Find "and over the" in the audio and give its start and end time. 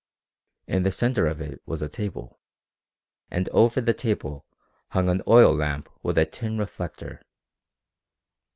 3.29-3.93